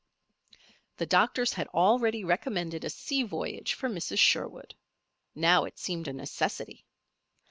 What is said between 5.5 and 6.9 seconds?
it seemed a necessity.